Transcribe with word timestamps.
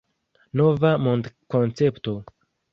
Nova 0.61 0.95
mondkoncepto. 1.09 2.19